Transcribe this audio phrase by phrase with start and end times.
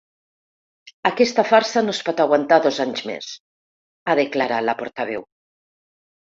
[1.09, 3.29] Aquesta farsa no es pot aguantar dos anys més,
[4.15, 5.31] ha declarat la portaveu.